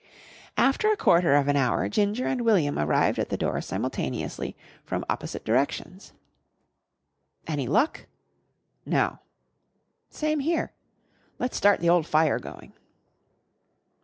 After 0.57 0.91
a 0.91 0.97
quarter 0.97 1.35
of 1.35 1.47
an 1.47 1.55
hour 1.55 1.87
Ginger 1.87 2.25
and 2.25 2.41
William 2.41 2.79
arrived 2.79 3.19
at 3.19 3.29
the 3.29 3.37
door 3.37 3.61
simultaneously 3.61 4.55
from 4.83 5.05
opposite 5.07 5.45
directions. 5.45 6.11
"Any 7.45 7.67
luck?" 7.67 8.07
"No." 8.83 9.19
"Same 10.09 10.39
here. 10.39 10.73
Let's 11.37 11.55
start 11.55 11.81
the 11.81 11.89
old 11.89 12.07
fire 12.07 12.39
going." 12.39 12.73